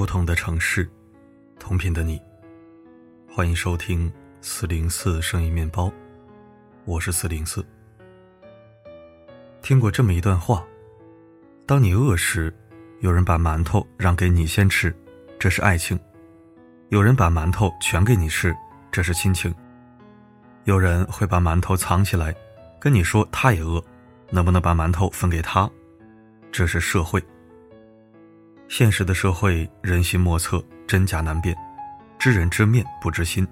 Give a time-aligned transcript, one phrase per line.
[0.00, 0.88] 不同的城市，
[1.58, 2.18] 同频的你，
[3.28, 5.92] 欢迎收听四零四声音面包，
[6.86, 7.62] 我是四零四。
[9.60, 10.64] 听过这么一段话：
[11.66, 12.50] 当你饿时，
[13.00, 14.90] 有人把馒头让给你先吃，
[15.38, 15.98] 这是爱情；
[16.88, 18.56] 有人把馒头全给你吃，
[18.90, 19.52] 这是亲情；
[20.64, 22.34] 有人会把馒头藏起来，
[22.80, 23.84] 跟你说他也饿，
[24.30, 25.70] 能不能把馒头分给他？
[26.50, 27.22] 这是社会。
[28.70, 31.52] 现实的社会，人心莫测，真假难辨，
[32.20, 33.44] 知人知面不知心。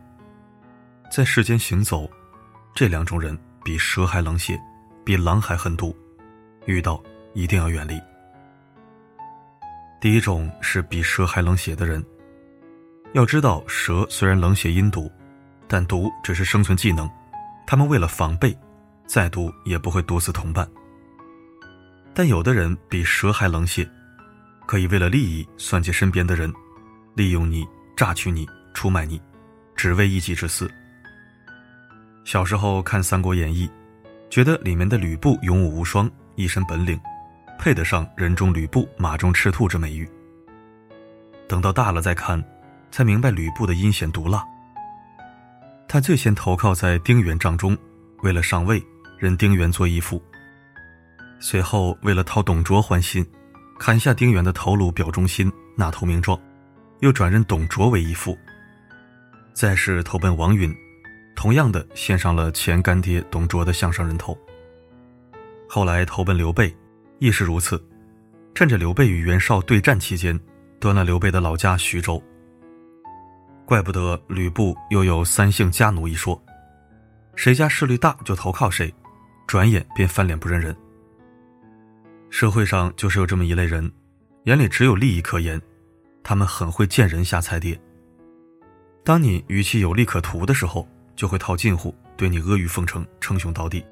[1.11, 2.09] 在世间行走，
[2.73, 4.57] 这两种人比蛇还冷血，
[5.05, 5.95] 比狼还狠毒，
[6.67, 7.03] 遇到
[7.35, 8.01] 一定要远离。
[10.01, 12.03] 第一种是比蛇还冷血的人。
[13.13, 15.11] 要知道，蛇虽然冷血阴毒，
[15.67, 17.11] 但毒只是生存技能，
[17.67, 18.57] 他们为了防备，
[19.05, 20.67] 再毒也不会毒死同伴。
[22.15, 23.85] 但有的人比蛇还冷血。
[24.69, 26.53] 可以为了利益算计身边的人，
[27.15, 27.67] 利用你、
[27.97, 29.19] 榨取你、出卖你，
[29.75, 30.71] 只为一己之私。
[32.23, 33.67] 小时候看《三国演义》，
[34.29, 37.01] 觉得里面的吕布勇武无双，一身本领，
[37.59, 40.07] 配得上“人中吕布，马中赤兔”之美誉。
[41.49, 42.45] 等到大了再看，
[42.91, 44.45] 才明白吕布的阴险毒辣。
[45.89, 47.75] 他最先投靠在丁原帐中，
[48.23, 48.85] 为了上位，
[49.17, 50.23] 认丁原做义父。
[51.41, 53.27] 随后为了讨董卓欢心。
[53.79, 56.39] 砍下丁原的头颅表忠心，纳投名状，
[57.01, 58.37] 又转任董卓为义父。
[59.55, 60.75] 再是投奔王允，
[61.37, 64.37] 同样的献上了前干爹董卓的项上人头。
[65.69, 66.75] 后来投奔刘备，
[67.19, 67.83] 亦是如此，
[68.55, 70.39] 趁着刘备与袁绍对战期间，
[70.81, 72.23] 端了刘备的老家徐州。
[73.65, 76.41] 怪不得吕布又有三姓家奴一说，
[77.37, 78.93] 谁家势力大就投靠谁，
[79.47, 80.77] 转眼便翻脸不认人。
[82.31, 83.91] 社会上就是有这么一类人，
[84.45, 85.61] 眼里只有利益可言，
[86.23, 87.79] 他们很会见人下菜碟。
[89.03, 90.87] 当你与其有利可图的时候，
[91.17, 93.85] 就会套近乎，对你阿谀奉承，称兄道弟。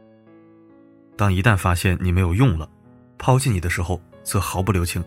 [1.16, 2.68] 当一旦发现你没有用了，
[3.16, 5.02] 抛弃你的时候，则毫不留情。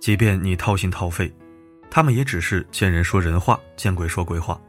[0.00, 1.32] 即便你掏心掏肺，
[1.90, 4.60] 他们也只是见人说人话，见鬼说鬼话。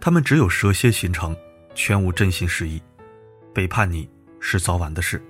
[0.00, 1.36] 他们只有蛇蝎心肠，
[1.74, 2.80] 全无真心实意，
[3.52, 4.08] 背叛你
[4.40, 5.22] 是早晚的事。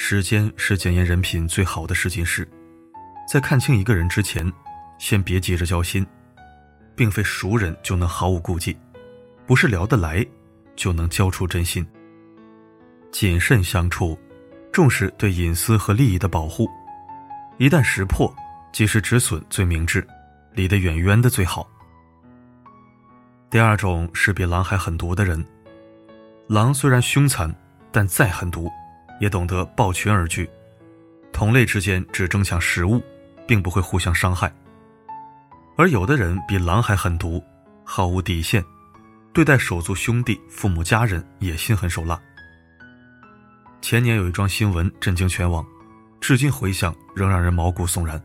[0.00, 2.48] 时间是检验人品最好的试金石，
[3.28, 4.50] 在看清一个人之前，
[4.96, 6.06] 先别急着交心，
[6.94, 8.78] 并非熟人就能毫无顾忌，
[9.44, 10.24] 不是聊得来
[10.76, 11.84] 就能交出真心。
[13.10, 14.16] 谨慎相处，
[14.70, 16.70] 重视对隐私和利益的保护，
[17.58, 18.32] 一旦识破，
[18.72, 20.06] 及时止损最明智，
[20.52, 21.68] 离得远远的最好。
[23.50, 25.44] 第二种是比狼还狠毒的人，
[26.46, 27.52] 狼虽然凶残，
[27.90, 28.70] 但再狠毒。
[29.20, 30.48] 也懂得抱拳而居，
[31.32, 33.02] 同类之间只争抢食物，
[33.46, 34.52] 并不会互相伤害。
[35.76, 37.42] 而有的人比狼还狠毒，
[37.84, 38.64] 毫无底线，
[39.32, 42.20] 对待手足兄弟、父母家人也心狠手辣。
[43.80, 45.64] 前年有一桩新闻震惊全网，
[46.20, 48.20] 至今回想仍让人毛骨悚然。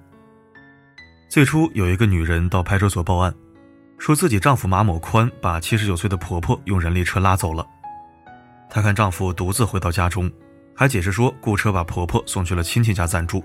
[1.30, 3.34] 最初有一个女人到派出所报案，
[3.98, 7.66] 说自己丈夫马某宽把七十九岁的婆婆用人力车拉走了。
[8.70, 10.32] 她看丈夫独自回到家中。
[10.76, 13.44] 还解释说，雇车把婆婆送去了亲戚家暂住，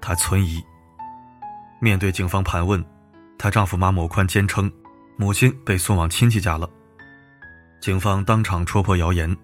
[0.00, 0.62] 她存疑。
[1.80, 2.84] 面对警方盘问，
[3.38, 4.70] 她丈夫马某宽坚称，
[5.16, 6.68] 母亲被送往亲戚家了。
[7.80, 9.34] 警方当场戳破谣言，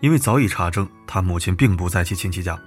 [0.00, 2.60] 因为早已查证，他母亲并不在其亲戚家。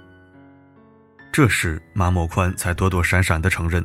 [1.32, 3.84] 这时，马某宽才躲躲闪闪地承认，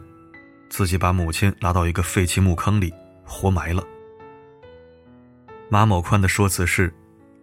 [0.69, 2.91] 自己把母亲拉到一个废弃墓坑里
[3.23, 3.83] 活埋了。
[5.69, 6.91] 马某宽的说辞是，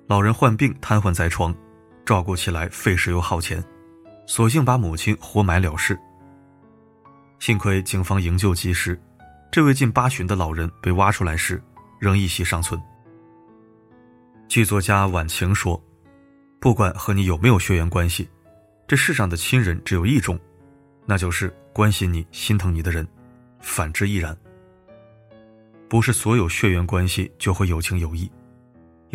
[0.08, 1.54] 老人患病瘫痪在床。
[2.06, 3.62] 照顾起来费时又耗钱，
[4.26, 5.98] 索性把母亲活埋了事。
[7.40, 8.98] 幸亏警方营救及时，
[9.50, 11.60] 这位近八旬的老人被挖出来时，
[11.98, 12.80] 仍一息尚存。
[14.46, 15.82] 剧作家晚晴说
[16.60, 18.28] ：“不管和你有没有血缘关系，
[18.86, 20.38] 这世上的亲人只有一种，
[21.04, 23.06] 那就是关心你、心疼你的人，
[23.58, 24.34] 反之亦然。
[25.88, 28.30] 不是所有血缘关系就会有情有义。”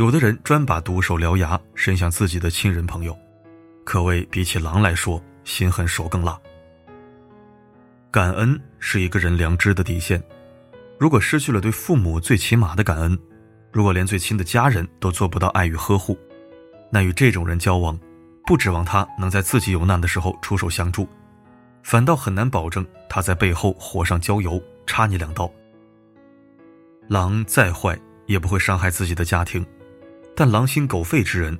[0.02, 3.16] 有的人专把毒手獠牙伸向自己的亲人朋友，
[3.84, 6.36] 可谓比起狼来说，心狠手更辣。
[8.10, 10.20] 感恩是一个人良知的底线，
[10.98, 13.16] 如果失去了对父母最起码的感恩，
[13.72, 16.18] 如果连最亲的家人都做不到爱与呵护，
[16.90, 17.96] 那与这种人交往，
[18.48, 21.08] 不指望他能在自己有难的时候出手相助，
[21.84, 25.48] 反倒很难保证他在背后火上浇油，插你两刀。
[27.08, 27.96] 狼再坏，
[28.26, 29.64] 也不会伤害自己的家庭。
[30.44, 31.56] 但狼心狗肺之人，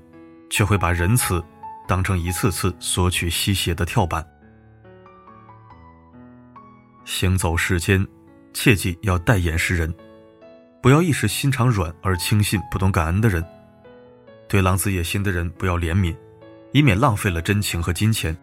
[0.50, 1.40] 却会把仁慈
[1.88, 4.26] 当成一次次索取吸血的跳板。
[7.06, 8.04] 行走世间，
[8.56, 9.94] 切记要戴眼识人，
[10.82, 13.46] 不要一时心肠软而轻信不懂感恩的人。
[14.50, 16.18] 对狼子野心的人不要怜悯，
[16.72, 18.36] 以免浪费了真情和金钱，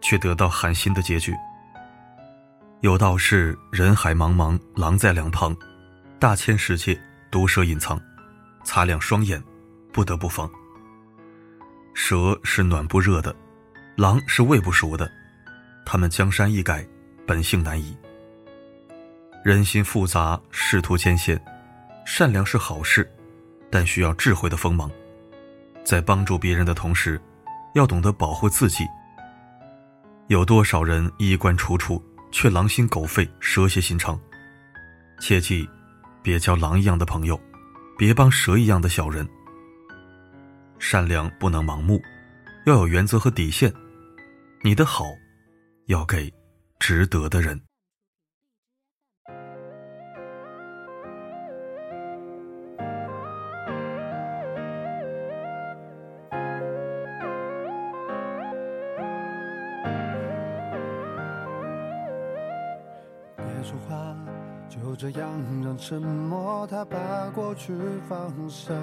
[0.00, 1.32] 却得到寒心的结局。
[2.80, 5.56] 有道是：人海茫茫，狼在两旁，
[6.18, 7.00] 大千世界，
[7.30, 8.00] 毒蛇隐藏，
[8.64, 9.40] 擦亮双眼，
[9.96, 10.48] 不得不防。
[11.94, 13.34] 蛇是暖不热的，
[13.96, 15.10] 狼是喂不熟的，
[15.86, 16.86] 他们江山易改，
[17.26, 17.96] 本性难移。
[19.42, 21.42] 人心复杂，仕途艰险，
[22.04, 23.10] 善良是好事，
[23.70, 24.90] 但需要智慧的锋芒。
[25.82, 27.18] 在帮助别人的同时，
[27.74, 28.84] 要懂得保护自己。
[30.26, 34.20] 有多少人衣冠楚楚，却狼心狗肺、蛇蝎心肠？
[35.20, 35.66] 切记，
[36.20, 37.40] 别交狼一样的朋友，
[37.96, 39.26] 别帮蛇一样的小人。
[40.78, 42.00] 善良不能盲目，
[42.66, 43.72] 要有原则和底线。
[44.62, 45.04] 你的好，
[45.86, 46.32] 要给
[46.78, 47.60] 值得的人。
[63.36, 64.16] 别说话，
[64.68, 65.30] 就这样
[65.64, 67.72] 让沉默它把过去
[68.08, 68.74] 放下，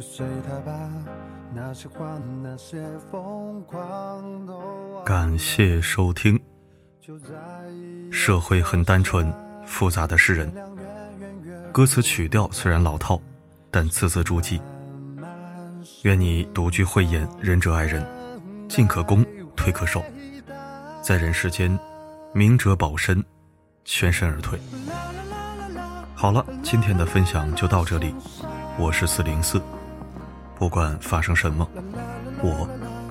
[0.00, 0.88] 就随它吧，
[1.54, 5.04] 那些欢，那些疯狂。
[5.04, 6.40] 感谢收听。
[8.10, 9.30] 社会很单纯，
[9.66, 10.50] 复杂的是人。
[11.70, 13.20] 歌词曲调虽然老套，
[13.70, 14.58] 但字字珠玑。
[16.04, 18.02] 愿你独具慧眼，仁者爱人，
[18.70, 19.22] 进可攻，
[19.54, 20.02] 退可守，
[21.02, 21.78] 在人世间。
[22.32, 23.22] 明哲保身，
[23.84, 24.58] 全身而退。
[26.14, 28.14] 好了，今天的分享就到这里。
[28.78, 29.60] 我是四零四，
[30.60, 31.66] 不管发生什么，
[32.42, 32.68] 我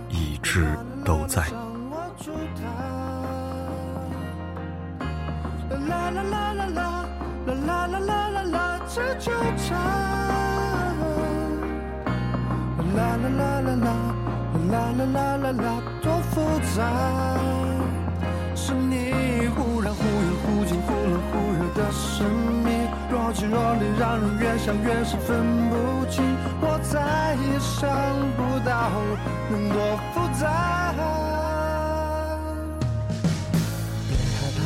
[0.08, 0.68] 一直
[1.04, 1.42] 都在。
[5.88, 7.10] 啦啦啦啦啦，
[7.66, 9.68] 啦啦啦啦啦，这纠缠。
[12.96, 13.90] 啦啦啦啦啦，
[14.70, 16.78] 啦啦啦啦啦，多复杂。
[18.54, 19.92] 是你忽然
[24.10, 25.76] 让人越想越是分不
[26.10, 26.24] 清。
[26.62, 27.88] 我再也想
[28.36, 28.90] 不到
[29.52, 29.78] 能多
[30.12, 30.42] 复杂。
[34.08, 34.60] 别害怕，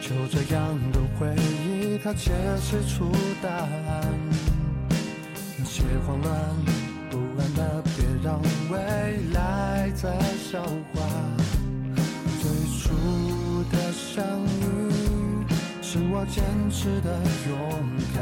[0.00, 2.30] 就这样的回忆，它解
[2.60, 3.10] 释出
[3.42, 4.06] 答案。
[5.58, 6.32] 那些慌乱
[7.10, 8.40] 不安的，别让
[8.70, 8.78] 未
[9.34, 10.16] 来再
[10.48, 11.02] 消化。
[12.82, 15.44] 初的相遇，
[15.82, 17.18] 是我坚持的
[17.48, 17.58] 勇
[18.14, 18.20] 敢，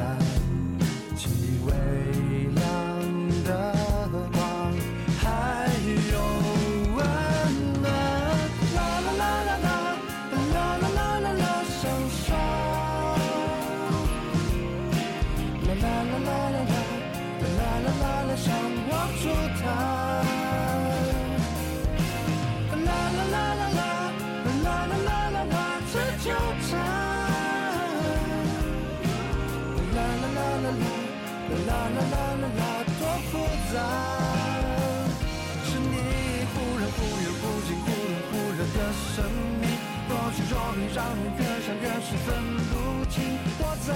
[40.94, 42.34] 让人越想越是分
[42.70, 43.38] 不清。
[43.60, 43.92] 我再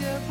[0.00, 0.30] 也不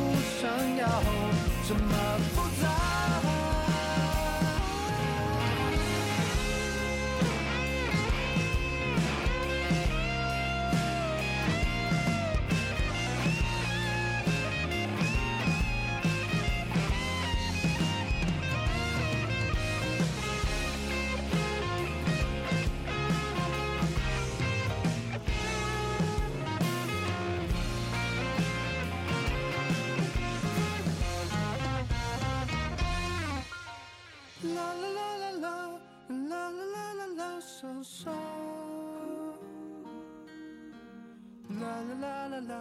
[41.79, 42.51] 啦啦啦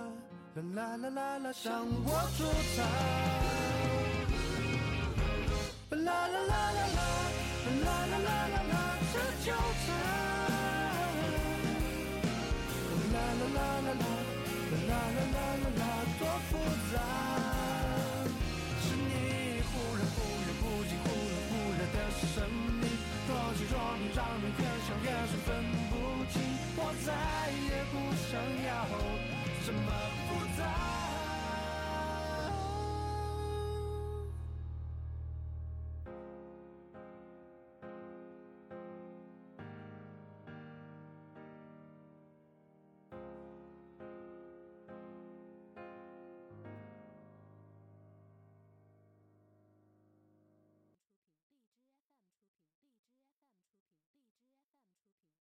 [0.54, 2.38] 啦啦啦，向我出
[2.74, 2.76] 场。
[5.90, 7.00] 啦啦啦啦啦，
[7.84, 8.74] 啦啦啦啦啦，
[9.12, 9.46] 这纠
[9.84, 9.86] 缠。
[13.12, 14.04] 啦啦啦啦啦，
[14.88, 15.77] 啦啦啦啦啦，